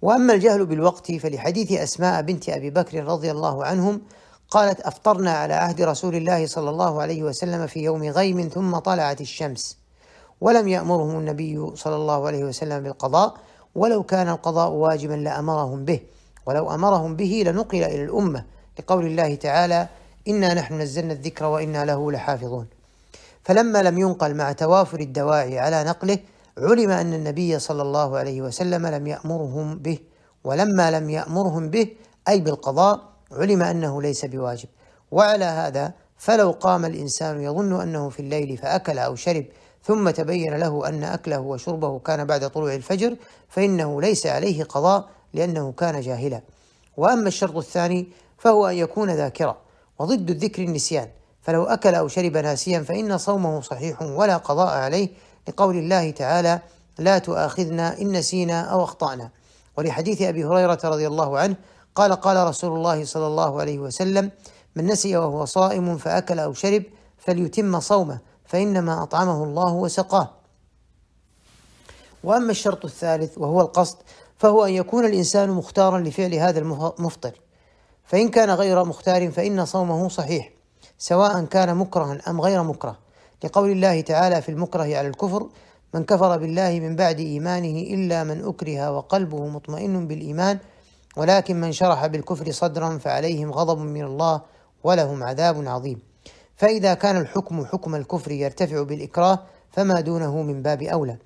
[0.01, 4.01] وأما الجهل بالوقت فلحديث أسماء بنت أبي بكر رضي الله عنهم
[4.49, 9.21] قالت أفطرنا على عهد رسول الله صلى الله عليه وسلم في يوم غيم ثم طلعت
[9.21, 9.77] الشمس.
[10.41, 13.33] ولم يأمرهم النبي صلى الله عليه وسلم بالقضاء
[13.75, 15.99] ولو كان القضاء واجبا لأمرهم به.
[16.49, 18.45] ولو أمرهم به لنقل إلى الأمة
[18.79, 19.87] لقول الله تعالى
[20.27, 22.67] إنا نحن نزلنا الذكر وإنا له لحافظون.
[23.43, 26.17] فلما لم ينقل مع توافر الدواعي على نقله
[26.57, 29.99] علم أن النبي صلى الله عليه وسلم لم يأمرهم به
[30.43, 31.87] ولما لم يأمرهم به
[32.29, 34.69] أي بالقضاء علم أنه ليس بواجب.
[35.11, 39.45] وعلى هذا فلو قام الإنسان يظن أنه في الليل فأكل أو شرب
[39.83, 43.15] ثم تبين له أن أكله وشربه كان بعد طلوع الفجر
[43.49, 46.41] فإنه ليس عليه قضاء لأنه كان جاهلا.
[46.97, 49.57] وأما الشرط الثاني فهو أن يكون ذاكرا.
[49.99, 51.09] وضد الذكر النسيان.
[51.41, 55.09] فلو أكل أو شرب ناسيا فإن صومه صحيح ولا قضاء عليه
[55.47, 56.59] لقول الله تعالى
[56.99, 59.29] لا تؤاخذنا إن نسينا أو أخطأنا.
[59.77, 61.55] ولحديث أبي هريرة رضي الله عنه
[61.95, 64.31] قال قال رسول الله صلى الله عليه وسلم
[64.75, 66.83] من نسي وهو صائم فأكل أو شرب
[67.17, 70.29] فليتم صومه فإنما أطعمه الله وسقاه.
[72.23, 73.97] وأما الشرط الثالث وهو القصد
[74.39, 77.41] فهو أن يكون الإنسان مختارا لفعل هذا المفطر
[78.05, 80.51] فإن كان غير مختار فإن صومه صحيح
[80.97, 82.97] سواء كان مكرها أم غير مكره.
[83.43, 85.49] لقول الله تعالى في المكره على الكفر
[85.93, 90.59] من كفر بالله من بعد إيمانه إلا من أكره وقلبه مطمئن بالإيمان
[91.17, 94.41] ولكن من شرح بالكفر صدرا فعليهم غضب من الله
[94.83, 95.99] ولهم عذاب عظيم.
[96.55, 99.39] فإذا كان الحكم حكم الكفر يرتفع بالإكراه
[99.71, 101.17] فما دونه من باب أولى.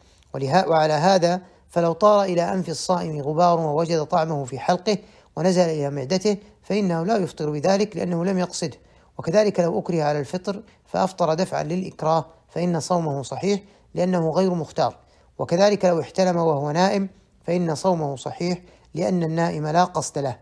[0.68, 1.42] وعلى هذا
[1.74, 4.98] فلو طار إلى أنف الصائم غبار ووجد طعمه في حلقه
[5.36, 8.78] ونزل إلى معدته فإنه لا يفطر بذلك لأنه لم يقصده.
[9.18, 13.62] وكذلك لو أكره على الفطر فأفطر دفعا للإكراه فإن صومه صحيح
[13.94, 14.96] لأنه غير مختار.
[15.40, 17.10] وكذلك لو احتلم وهو نائم
[17.44, 18.62] فإن صومه صحيح
[18.94, 20.40] لأن النائم لا قصد له.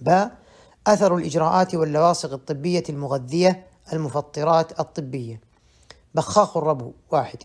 [0.00, 0.26] ب.
[0.86, 5.40] أثر الإجراءات واللواصق الطبية المغذية المفطرات الطبية.
[6.14, 7.42] بخاخ الربو واحد.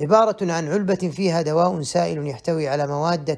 [0.00, 3.30] عبارة عن علبة فيها دواء سائل يحتوي على مواد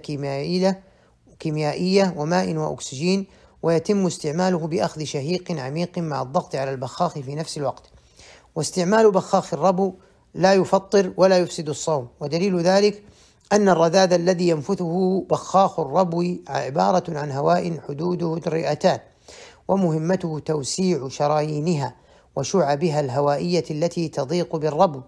[1.39, 3.27] كيميائية وماء وأكسجين
[3.63, 7.91] ويتم استعماله بأخذ شهيق عميق مع الضغط على البخاخ في نفس الوقت.
[8.55, 9.95] واستعمال بخاخ الربو
[10.35, 13.03] لا يفطر ولا يفسد الصوم ودليل ذلك
[13.53, 18.99] أن الرذاذ الذي ينفثه بخاخ الربو عبارة عن هواء حدوده الرئتان
[19.69, 21.95] ومهمته توسيع شرايينها
[22.37, 25.01] وشعبها الهوائية التي تضيق بالربو.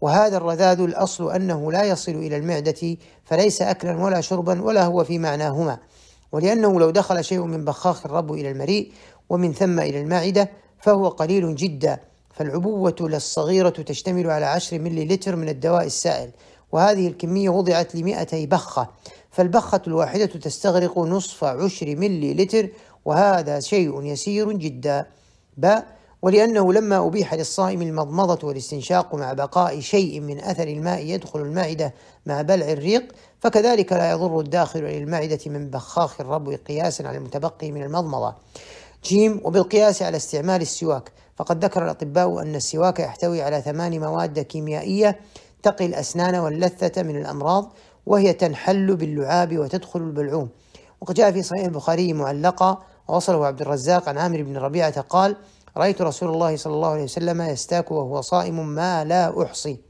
[0.00, 5.18] وهذا الرذاذ الأصل أنه لا يصل إلى المعدة فليس أكلا ولا شربا ولا هو في
[5.18, 5.78] معناهما.
[6.32, 8.92] ولأنه لو دخل شيء من بخاخ الربو إلى المريء
[9.28, 11.98] ومن ثم إلى المعدة فهو قليل جدا.
[12.34, 16.30] فالعبوة الصغيرة تشتمل على عشر ملي لتر من الدواء السائل.
[16.72, 18.88] وهذه الكمية وضعت لمئتي بخة.
[19.30, 22.68] فالبخة الواحدة تستغرق نصف عشر ملي لتر
[23.04, 25.06] وهذا شيء يسير جدا.
[25.56, 25.78] ب
[26.22, 31.94] ولأنه لما أبيح للصائم المضمضة والاستنشاق مع بقاء شيء من أثر الماء يدخل المعدة
[32.26, 37.72] مع بلع الريق فكذلك لا يضر الداخل إلى المعدة من بخاخ الربو قياسا على المتبقي
[37.72, 38.34] من المضمضة.
[39.04, 41.12] جيم وبالقياس على استعمال السواك.
[41.36, 45.20] فقد ذكر الأطباء أن السواك يحتوي على ثمان مواد كيميائية
[45.62, 47.72] تقي الأسنان واللثة من الأمراض
[48.06, 50.48] وهي تنحل باللعاب وتدخل البلعوم.
[51.00, 52.78] وقد جاء في صحيح البخاري معلقا
[53.08, 55.36] ووصله عبد الرزاق عن عامر بن ربيعة قال
[55.78, 59.80] رأيت رسول الله صلى الله عليه وسلم يستاك وهو صائم ما لا أحصي.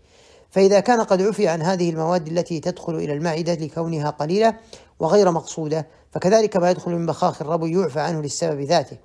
[0.51, 4.57] فإذا كان قد عفي عن هذه المواد التي تدخل إلى المعدة لكونها قليلة
[5.01, 8.97] وغير مقصودة فكذلك ما يدخل من بخاخ الربو يعفى عنه للسبب ذاته.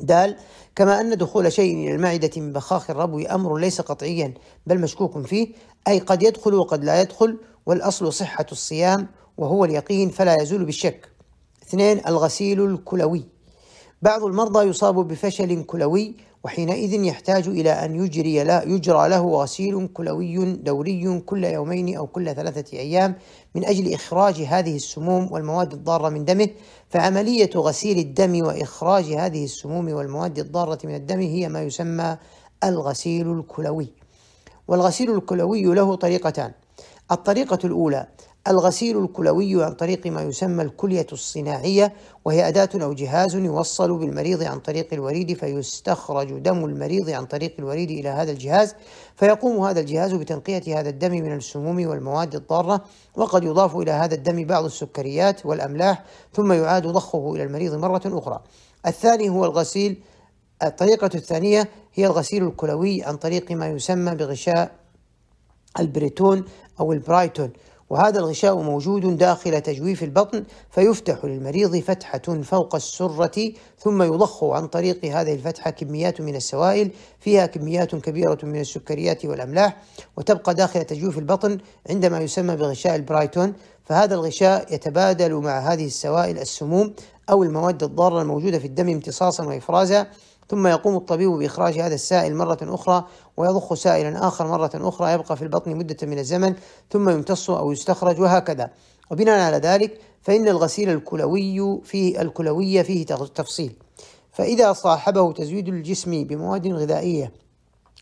[0.00, 0.36] دال
[0.76, 4.34] كما أن دخول شيء إلى المعدة من بخاخ الربو أمر ليس قطعيا
[4.66, 5.48] بل مشكوك فيه
[5.88, 11.08] أي قد يدخل وقد لا يدخل والأصل صحة الصيام وهو اليقين فلا يزول بالشك.
[11.62, 13.39] اثنين الغسيل الكلوي.
[14.02, 20.44] بعض المرضى يصاب بفشل كلوي وحينئذ يحتاج إلى أن يجري لا يجرى له غسيل كلوي
[20.54, 23.14] دوري كل يومين أو كل ثلاثة أيام
[23.54, 26.48] من أجل إخراج هذه السموم والمواد الضارة من دمه.
[26.88, 32.16] فعملية غسيل الدم وإخراج هذه السموم والمواد الضارة من الدم هي ما يسمى
[32.64, 33.88] الغسيل الكلوي.
[34.68, 36.52] والغسيل الكلوي له طريقتان.
[37.10, 38.06] الطريقة الأولى
[38.48, 41.92] الغسيل الكلوي عن طريق ما يسمى الكلية الصناعية
[42.24, 47.90] وهي أداة أو جهاز يوصل بالمريض عن طريق الوريد فيستخرج دم المريض عن طريق الوريد
[47.90, 48.74] إلى هذا الجهاز
[49.16, 52.84] فيقوم هذا الجهاز بتنقية هذا الدم من السموم والمواد الضارة
[53.16, 58.40] وقد يضاف إلى هذا الدم بعض السكريات والأملاح ثم يعاد ضخه إلى المريض مرة أخرى.
[58.86, 60.02] الثاني هو الغسيل
[60.62, 64.70] الطريقة الثانية هي الغسيل الكلوي عن طريق ما يسمى بغشاء
[65.78, 66.44] البريتون
[66.80, 67.52] أو البرايتون.
[67.90, 75.04] وهذا الغشاء موجود داخل تجويف البطن فيفتح للمريض فتحة فوق السرة ثم يضخ عن طريق
[75.04, 79.76] هذه الفتحة كميات من السوائل فيها كميات كبيرة من السكريات والأملاح
[80.16, 81.58] وتبقى داخل تجويف البطن
[81.90, 83.54] عندما يسمى بغشاء البرايتون.
[83.84, 86.94] فهذا الغشاء يتبادل مع هذه السوائل السموم
[87.30, 90.06] أو المواد الضارة الموجودة في الدم امتصاصا وإفرازا
[90.50, 93.04] ثم يقوم الطبيب بإخراج هذا السائل مرة أخرى
[93.36, 96.54] ويضخ سائلا آخر مرة أخرى يبقى في البطن مدة من الزمن
[96.90, 98.70] ثم يمتص أو يستخرج وهكذا.
[99.10, 103.72] وبناء على ذلك فإن الغسيل الكلوي فيه الكلوية فيه تفصيل.
[104.32, 107.32] فإذا صاحبه تزويد الجسم بمواد غذائية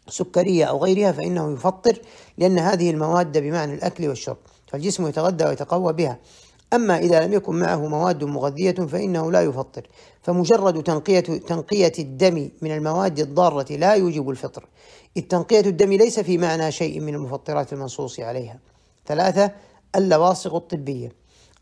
[0.08, 1.98] سكرية أو غيرها فإنه يفطر
[2.38, 4.36] لأن هذه المواد بمعنى الأكل والشرب.
[4.66, 6.18] فالجسم يتغذى ويتقوى بها.
[6.72, 9.88] أما إذا لم يكن معه مواد مغذية فإنه لا يفطر
[10.22, 14.68] فمجرد تنقية, تنقية الدم من المواد الضارة لا يوجب الفطر.
[15.16, 18.58] إذ تنقية الدم ليس في معنى شيء من المفطرات المنصوص عليها.
[19.06, 19.52] ثلاثة
[19.96, 21.12] اللواصق الطبية.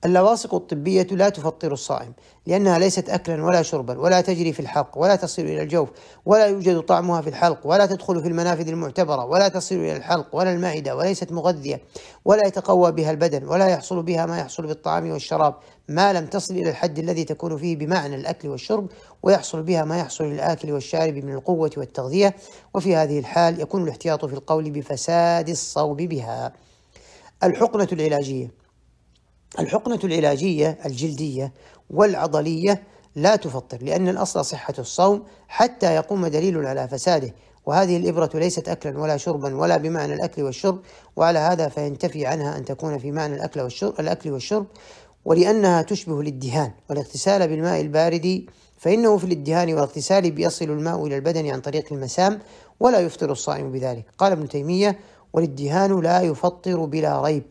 [0.06, 2.12] اللواصق الطبية لا تفطر الصائم
[2.46, 5.88] لأنها ليست أكلا ولا شربا ولا تجري في الحلق ولا تصل إلى الجوف
[6.26, 10.52] ولا يوجد طعمها في الحلق ولا تدخل في المنافذ المعتبرة ولا تصل إلى الحلق ولا
[10.52, 11.80] المعدة وليست مغذية
[12.24, 15.54] ولا يتقوى بها البدن ولا يحصل بها ما يحصل بالطعام والشراب
[15.88, 18.86] ما لم تصل إلى الحد الذي تكون فيه بمعنى الأكل والشرب
[19.22, 22.36] ويحصل بها ما يحصل للآكل والشارب من القوة والتغذية
[22.74, 26.52] وفي هذه الحال يكون الاحتياط في القول بفساد الصوب بها.
[27.44, 28.65] الحقنة العلاجية.
[29.58, 31.52] الحقنة العلاجية الجلدية
[31.90, 32.82] والعضلية
[33.16, 37.34] لا تفطر لأن الأصل صحة الصوم حتى يقوم دليل على فساده.
[37.66, 40.80] وهذه الإبرة ليست أكلا ولا شربا ولا بمعنى الأكل والشرب
[41.16, 44.66] وعلى هذا فينتفي عنها أن تكون في معنى الأكل والشرب, الأكل والشرب
[45.24, 48.44] ولأنها تشبه الإدهان والاغتسال بالماء البارد.
[48.78, 52.38] فإنه في الإدهان والاغتسال بيصل الماء إلى البدن عن طريق المسام
[52.80, 54.04] ولا يفطر الصائم بذلك.
[54.18, 54.98] قال ابن تيمية
[55.32, 57.42] والإدهان لا يفطر بلا ريب.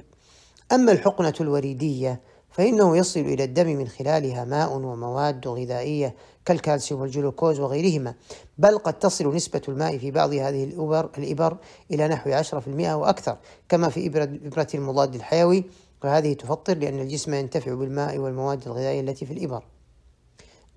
[0.71, 8.15] أما الحقنة الوريدية فإنه يصل إلى الدم من خلالها ماء ومواد غذائية كالكالسيوم والجلوكوز وغيرهما
[8.57, 11.57] بل قد تصل نسبة الماء في بعض هذه الإبر, الإبر
[11.91, 13.37] إلى نحو 10% وأكثر
[13.69, 15.63] كما في إبرة, المضاد الحيوي
[16.03, 19.63] وهذه تفطر لأن الجسم ينتفع بالماء والمواد الغذائية التي في الإبر.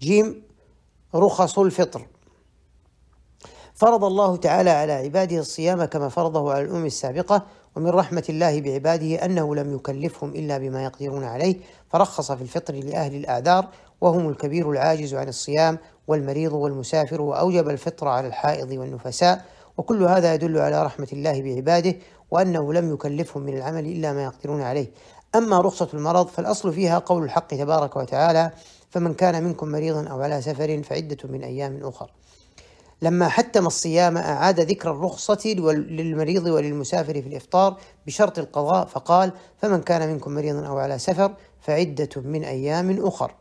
[0.00, 0.42] جيم
[1.14, 2.06] رخص الفطر.
[3.74, 7.46] فرض الله تعالى على عباده الصيام كما فرضه على الأمم السابقة
[7.76, 11.56] ومن رحمة الله بعباده أنه لم يكلفهم إلا بما يقدرون عليه
[11.90, 13.68] فرخص في الفطر لأهل الأعذار
[14.00, 15.78] وهم الكبير العاجز عن الصيام
[16.08, 19.44] والمريض والمسافر وأوجب الفطر على الحائض والنفساء.
[19.76, 21.94] وكل هذا يدل على رحمة الله بعباده
[22.30, 24.86] وأنه لم يكلفهم من العمل إلا ما يقدرون عليه.
[25.34, 28.50] أما رخصة المرض فالأصل فيها قول الحق تبارك وتعالى
[28.90, 32.10] فمن كان منكم مريضا أو على سفر فعدة من أيام أخر
[33.02, 40.08] لما حتم الصيام أعاد ذكر الرخصة للمريض وللمسافر في الإفطار بشرط القضاء فقال فمن كان
[40.08, 43.34] منكم مريضا أو على سفر فعدة من أيام أخر.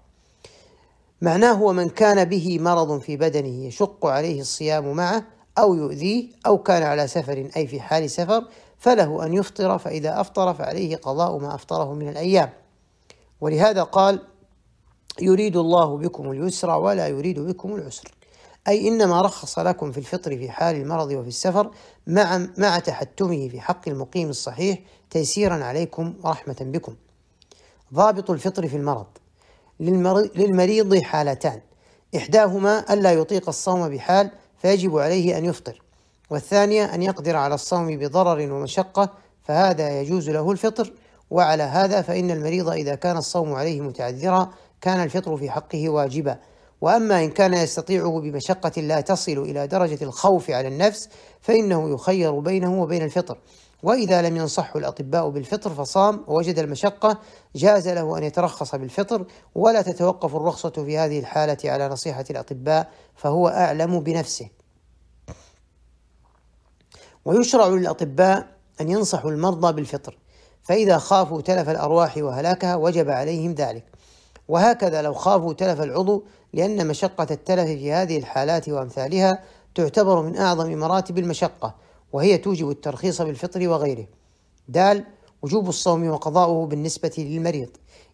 [1.22, 5.24] معناه ومن كان به مرض في بدنه يشق عليه الصيام معه
[5.58, 8.43] أو يؤذيه أو كان على سفر أي في حال سفر
[8.78, 12.50] فله أن يفطر فإذا أفطر فعليه قضاء ما أفطره من الأيام.
[13.41, 14.20] ولهذا قال
[15.22, 18.16] يريد الله بكم اليسر ولا يريد بكم العسر.
[18.67, 21.71] أي إنما رخص لكم في الفطر في حال المرض وفي السفر
[22.08, 26.95] مع مع تحتمه في حق المقيم الصحيح تيسيرا عليكم ورحمة بكم.
[27.93, 29.06] ضابط الفطر في المرض.
[30.36, 31.62] للمريض حالتان.
[32.15, 35.82] إحداهما ألا يطيق الصوم بحال فيجب عليه أن يفطر
[36.30, 39.10] والثانية أن يقدر على الصوم بضرر ومشقة
[39.43, 40.93] فهذا يجوز له الفطر
[41.30, 44.49] وعلى هذا فإن المريض إذا كان الصوم عليه متعذرا
[44.82, 46.39] كان الفطر في حقه واجبا.
[46.82, 51.10] وأما إن كان يستطيعه بمشقة لا تصل إلى درجة الخوف على النفس
[51.42, 53.38] فإنه يخير بينه وبين الفطر.
[53.84, 57.20] وإذا لم ينصحه الأطباء بالفطر فصام ووجد المشقة
[57.56, 63.48] جاز له أن يترخص بالفطر ولا تتوقف الرخصة في هذه الحالة على نصيحة الأطباء فهو
[63.48, 64.50] أعلم بنفسه.
[67.26, 68.48] ويشرع للأطباء
[68.82, 70.18] أن ينصحوا المرضى بالفطر
[70.63, 73.84] فإذا خافوا تلف الأرواح وهلاكها وجب عليهم ذلك.
[74.48, 79.43] وهكذا لو خافوا تلف العضو لأن مشقة التلف في هذه الحالات وأمثالها
[79.75, 81.75] تعتبر من أعظم مراتب المشقة
[82.13, 84.07] وهي توجب الترخيص بالفطر وغيره.
[84.67, 85.03] دال
[85.41, 87.69] وجوب الصوم وقضاؤه بالنسبة للمريض.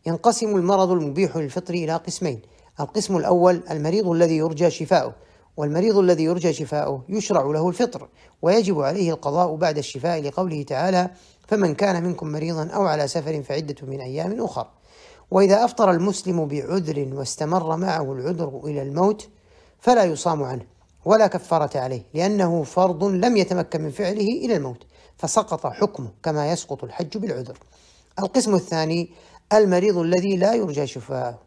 [0.05, 2.41] ينقسم المرض المبيح للفطر إلى قسمين.
[2.79, 5.15] القسم الأول المريض الذي يرجى شفاؤه،
[5.57, 8.07] والمريض الذي يرجى شفاؤه يشرع له الفطر
[8.41, 11.09] ويجب عليه القضاء بعد الشفاء لقوله تعالى:
[11.47, 14.67] فمن كان منكم مريضا أو على سفر فعدة من أيام أخر.
[15.31, 19.29] وإذا أفطر المسلم بعذر واستمر معه العذر إلى الموت
[19.79, 20.65] فلا يصام عنه
[21.05, 24.83] ولا كفارة عليه لأنه فرض لم يتمكن من فعله إلى الموت
[25.17, 27.57] فسقط حكمه كما يسقط الحج بالعذر.
[28.19, 29.09] القسم الثاني
[29.53, 31.39] المريض الذي لا يرجى شفاؤه.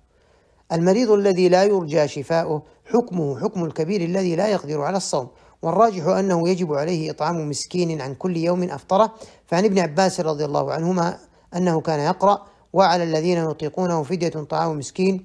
[0.73, 5.29] المريض الذي لا يرجى شفاؤه حكمه حكم الكبير الذي لا يقدر على الصوم
[5.63, 9.15] والراجح أنه يجب عليه إطعام مسكين عن كل يوم أفطره
[9.47, 11.19] فعن ابن عباس رضي الله عنهما
[11.57, 15.25] أنه كان يقرأ وعلى الذين يطيقونه فدية طعام مسكين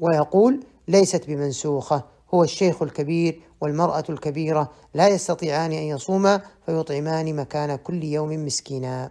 [0.00, 8.04] ويقول ليست بمنسوخة هو الشيخ الكبير والمرأة الكبيرة لا يستطيعان أن يصوما فيطعمان مكان كل
[8.04, 9.10] يوم مسكينا.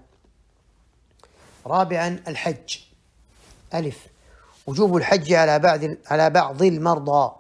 [1.68, 2.78] رابعا الحج.
[3.74, 4.08] ألف.
[4.68, 7.32] وجوب الحج على بعض على بعض المرضى.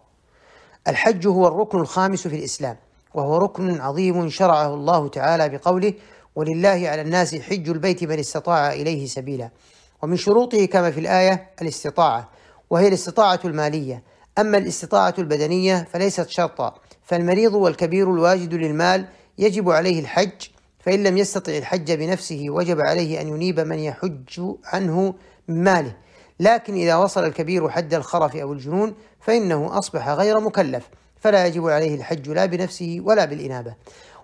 [0.87, 2.77] الحج هو الركن الخامس في الإسلام
[3.13, 5.93] وهو ركن عظيم شرعه الله تعالى بقوله
[6.35, 9.49] ولله على الناس حج البيت من استطاع إليه سبيلا.
[10.01, 12.29] ومن شروطه كما في الآية الاستطاعة
[12.69, 14.03] وهي الاستطاعة المالية.
[14.37, 19.05] أما الاستطاعة البدنية فليست شرطا فالمريض والكبير الواجد للمال
[19.37, 20.47] يجب عليه الحج
[20.79, 25.13] فإن لم يستطع الحج بنفسه وجب عليه أن ينيب من يحج عنه
[25.47, 25.95] من ماله.
[26.39, 31.95] لكن إذا وصل الكبير حد الخرف أو الجنون فإنه أصبح غير مكلف فلا يجب عليه
[31.95, 33.73] الحج لا بنفسه ولا بالإنابة.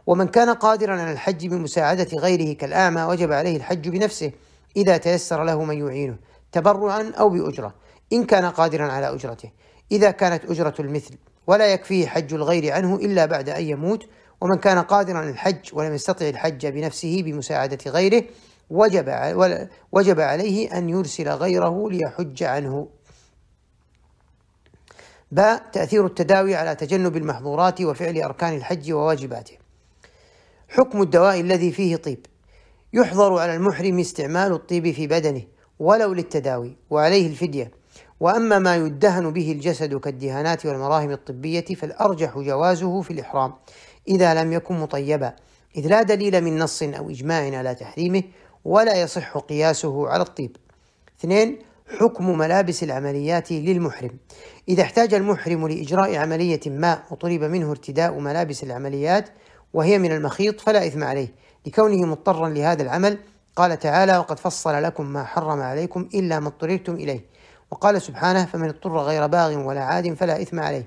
[0.08, 4.32] ومن كان قادرا على الحج بمساعدة غيره كالأعمى وجب عليه الحج بنفسه
[4.78, 6.18] إذا تيسر له من يعينه
[6.52, 7.76] تبرعا أو بأجرة
[8.14, 9.52] إن كان قادرا على أجرته
[9.92, 11.16] إذا كانت أجرة المثل
[11.48, 14.06] ولا يكفيه حج الغير عنه إلا بعد أن يموت
[14.42, 18.24] ومن كان قادرا على الحج ولم يستطع الحج بنفسه بمساعدة غيره
[18.70, 19.06] وجب
[19.92, 22.88] وجب عليه أن يرسل غيره ليحج عنه.
[25.32, 29.58] باء تأثير التداوي على تجنب المحظورات وفعل أركان الحج وواجباته.
[30.70, 32.26] حكم الدواء الذي فيه طيب
[32.96, 35.42] يحظر على المحرم استعمال الطيب في بدنه
[35.80, 37.72] ولو للتداوي وعليه الفدية.
[38.20, 43.54] وأما ما يدهن به الجسد كالدهانات والمراهم الطبية فالأرجح جوازه في الإحرام
[44.08, 45.34] إذا لم يكن مطيبا
[45.78, 48.24] إذ لا دليل من نص أو إجماع على تحريمه
[48.66, 50.58] ولا يصح قياسه على الطيب.
[51.20, 51.60] اثنين
[52.00, 54.12] حكم ملابس العمليات للمحرم.
[54.70, 59.30] إذا احتاج المحرم لإجراء عملية ما وطلب منه ارتداء ملابس العمليات
[59.74, 63.18] وهي من المخيط فلا إثم عليه لكونه مضطرا لهذا العمل
[63.56, 67.26] قال تعالى وقد فصل لكم ما حرم عليكم إلا ما اضطررتم إليه.
[67.72, 70.86] وقال سبحانه فمن اضطر غير باغ ولا عاد فلا إثم عليه.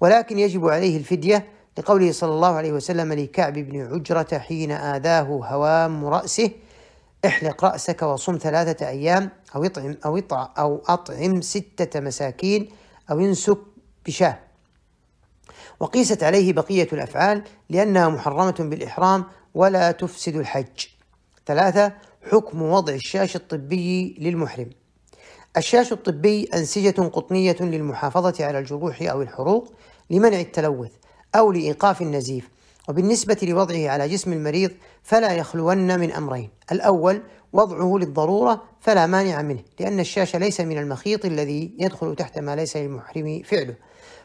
[0.00, 1.46] ولكن يجب عليه الفدية
[1.78, 6.50] لقوله صلى الله عليه وسلم لكعب بن عجرة حين آذاه هوام رأسه
[7.26, 12.68] احلق رأسك وصم ثلاثة أيام أو اطعم أو اطع أو أطعم ستة مساكين
[13.10, 13.58] أو انسك
[14.06, 14.38] بشاة.
[15.80, 19.24] وقيست عليه بقية الأفعال لأنها محرمة بالإحرام
[19.56, 20.86] ولا تفسد الحج.
[21.46, 21.92] ثلاثة
[22.30, 24.70] حكم وضع الشاش الطبي للمحرم.
[25.56, 29.72] الشاش الطبي أنسجة قطنية للمحافظة على الجروح أو الحروق
[30.10, 30.92] لمنع التلوث
[31.34, 32.48] أو لإيقاف النزيف.
[32.88, 34.70] وبالنسبة لوضعه على جسم المريض
[35.02, 36.50] فلا يخلون من أمرين.
[36.72, 42.56] الأول وضعه للضرورة فلا مانع منه لأن الشاش ليس من المخيط الذي يدخل تحت ما
[42.56, 43.74] ليس للمحرم فعله.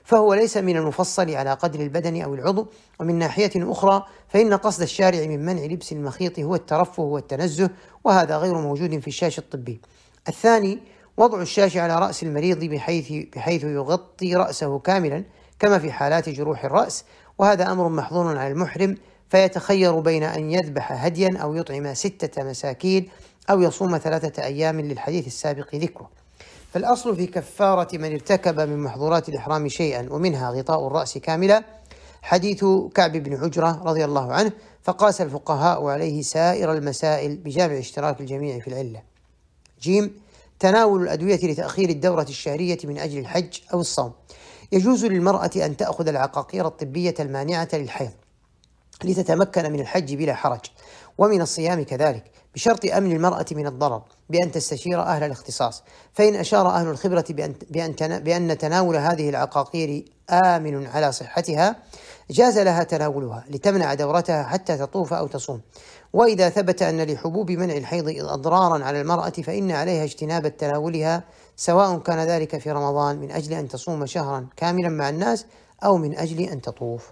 [0.03, 2.67] فهو ليس من المفصل على قدر البدن أو العضو
[2.99, 7.69] ومن ناحية أخرى فإن قصد الشارع من منع لبس المخيط هو الترفه والتنزه
[8.03, 9.81] وهذا غير موجود في الشاش الطبي.
[10.27, 10.79] الثاني
[11.17, 15.23] وضع الشاش على رأس المريض بحيث, بحيث يغطي رأسه كاملا
[15.59, 17.05] كما في حالات جروح الرأس
[17.37, 18.97] وهذا أمر محظور على المحرم
[19.29, 23.09] فيتخير بين أن يذبح هديا أو يطعم ستة مساكين
[23.49, 26.20] أو يصوم ثلاثة أيام للحديث السابق ذكره.
[26.71, 31.63] فالأصل في كفارة من ارتكب من محظورات الإحرام شيئا ومنها غطاء الرأس كاملا.
[32.21, 32.65] حديث
[32.95, 34.51] كعب بن عجرة رضي الله عنه
[34.81, 39.01] فقاس الفقهاء عليه سائر المسائل بجامع اشتراك الجميع في العلة.
[39.81, 40.21] جيم
[40.59, 44.11] تناول الأدوية لتأخير الدورة الشهرية من أجل الحج أو الصوم.
[44.71, 48.11] يجوز للمرأة أن تأخذ العقاقير الطبية المانعة للحيض
[49.03, 50.65] لتتمكن من الحج بلا حرج
[51.17, 52.31] ومن الصيام كذلك.
[52.55, 55.83] بشرط أمن المرأة من الضرر بأن تستشير أهل الاختصاص.
[56.13, 61.75] فإن أشار أهل الخبرة بأن, بأن, بأن تناول هذه العقاقير آمن على صحتها
[62.31, 65.61] جاز لها تناولها لتمنع دورتها حتى تطوف أو تصوم.
[66.13, 71.23] وإذا ثبت أن لحبوب منع الحيض أضرارا على المرأة فإن عليها اجتناب تناولها
[71.55, 75.45] سواء كان ذلك في رمضان من أجل أن تصوم شهرا كاملا مع الناس
[75.83, 77.11] أو من أجل أن تطوف.